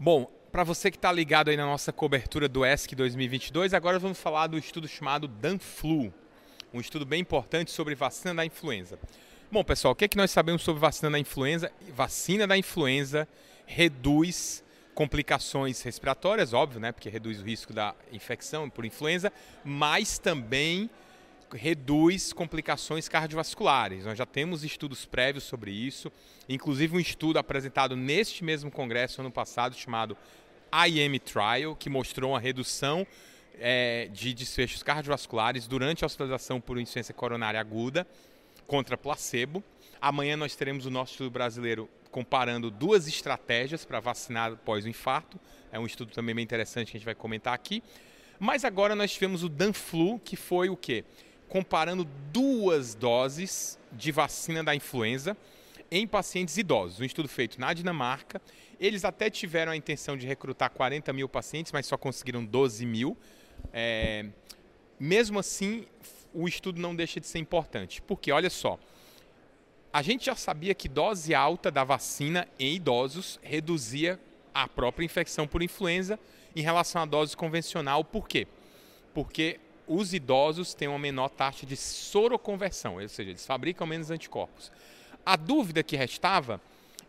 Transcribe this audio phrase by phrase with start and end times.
[0.00, 4.16] Bom, para você que está ligado aí na nossa cobertura do ESC 2022, agora vamos
[4.20, 6.14] falar do estudo chamado DanFlu,
[6.72, 8.96] um estudo bem importante sobre vacina da influenza.
[9.50, 11.72] Bom, pessoal, o que, é que nós sabemos sobre vacina da influenza?
[11.96, 13.26] Vacina da influenza
[13.66, 14.62] reduz
[14.94, 16.92] complicações respiratórias, óbvio, né?
[16.92, 19.32] Porque reduz o risco da infecção por influenza,
[19.64, 20.88] mas também
[21.52, 24.04] reduz complicações cardiovasculares.
[24.04, 26.12] Nós já temos estudos prévios sobre isso,
[26.48, 30.16] inclusive um estudo apresentado neste mesmo congresso ano passado chamado
[30.86, 33.06] IM Trial, que mostrou uma redução
[33.58, 38.06] é, de desfechos cardiovasculares durante a hospitalização por insuficiência coronária aguda
[38.66, 39.62] contra placebo.
[40.00, 45.38] Amanhã nós teremos o nosso estudo brasileiro comparando duas estratégias para vacinar após o infarto.
[45.72, 47.82] É um estudo também bem interessante que a gente vai comentar aqui.
[48.38, 51.04] Mas agora nós tivemos o Danflu, que foi o quê?
[51.48, 55.36] Comparando duas doses de vacina da influenza
[55.90, 57.00] em pacientes idosos.
[57.00, 58.40] Um estudo feito na Dinamarca.
[58.78, 63.16] Eles até tiveram a intenção de recrutar 40 mil pacientes, mas só conseguiram 12 mil.
[63.72, 64.26] É...
[65.00, 65.86] Mesmo assim,
[66.34, 68.02] o estudo não deixa de ser importante.
[68.02, 68.78] Porque, olha só,
[69.92, 74.20] a gente já sabia que dose alta da vacina em idosos reduzia
[74.52, 76.18] a própria infecção por influenza
[76.54, 78.04] em relação à dose convencional.
[78.04, 78.46] Por quê?
[79.14, 79.58] Porque
[79.88, 84.70] os idosos têm uma menor taxa de soroconversão, ou seja, eles fabricam menos anticorpos.
[85.24, 86.60] A dúvida que restava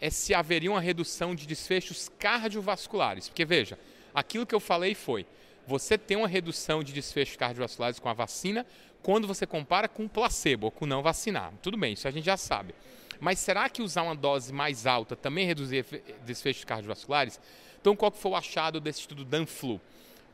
[0.00, 3.28] é se haveria uma redução de desfechos cardiovasculares.
[3.28, 3.78] Porque veja,
[4.14, 5.26] aquilo que eu falei foi:
[5.66, 8.64] você tem uma redução de desfechos cardiovasculares com a vacina
[9.02, 11.52] quando você compara com placebo com não vacinar.
[11.62, 12.74] Tudo bem, isso a gente já sabe.
[13.20, 15.84] Mas será que usar uma dose mais alta também reduzir
[16.24, 17.40] desfechos cardiovasculares?
[17.80, 19.80] Então, qual foi o achado desse estudo Danflu?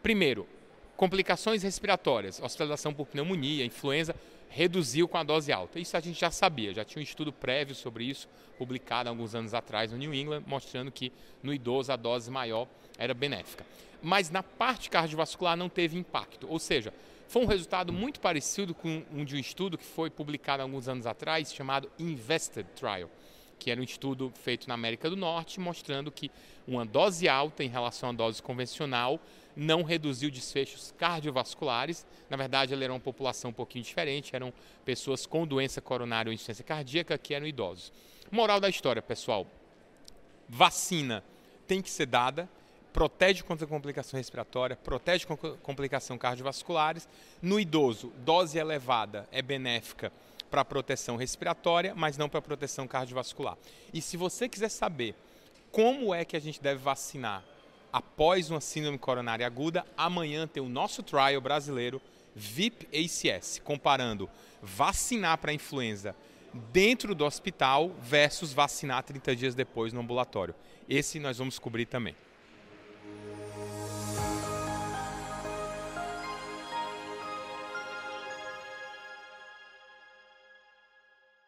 [0.02, 0.46] Primeiro,
[0.96, 4.14] Complicações respiratórias, hospitalização por pneumonia, influenza,
[4.48, 5.80] reduziu com a dose alta.
[5.80, 9.52] Isso a gente já sabia, já tinha um estudo prévio sobre isso, publicado alguns anos
[9.52, 13.66] atrás no New England, mostrando que no idoso a dose maior era benéfica.
[14.00, 16.94] Mas na parte cardiovascular não teve impacto, ou seja,
[17.26, 21.06] foi um resultado muito parecido com um de um estudo que foi publicado alguns anos
[21.06, 23.10] atrás, chamado Invested Trial,
[23.58, 26.30] que era um estudo feito na América do Norte, mostrando que
[26.68, 29.18] uma dose alta em relação à dose convencional
[29.56, 32.06] não reduziu desfechos cardiovasculares.
[32.28, 34.52] Na verdade, ela era uma população um pouquinho diferente, eram
[34.84, 37.92] pessoas com doença coronária ou insuficiência cardíaca que eram idosos.
[38.30, 39.46] Moral da história, pessoal:
[40.48, 41.22] vacina
[41.66, 42.48] tem que ser dada,
[42.92, 47.08] protege contra complicação respiratória, protege contra complicação cardiovasculares.
[47.40, 50.12] No idoso, dose elevada é benéfica
[50.50, 53.58] para proteção respiratória, mas não para proteção cardiovascular.
[53.92, 55.14] E se você quiser saber
[55.72, 57.44] como é que a gente deve vacinar
[57.94, 62.02] após uma síndrome coronária aguda, amanhã tem o nosso trial brasileiro
[62.34, 64.28] VIP ACS, comparando
[64.60, 66.16] vacinar para influenza
[66.72, 70.56] dentro do hospital versus vacinar 30 dias depois no ambulatório.
[70.88, 72.16] Esse nós vamos cobrir também.